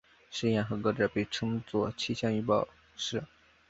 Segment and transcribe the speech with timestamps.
[0.31, 3.23] 试验合格者被称作气象预报士。